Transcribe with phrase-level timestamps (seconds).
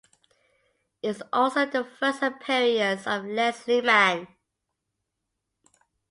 [1.03, 4.27] It was also the first appearance of Leslie Mann.